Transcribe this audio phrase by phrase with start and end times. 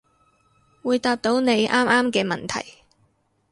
[0.81, 2.79] 會答到你啱啱嘅問題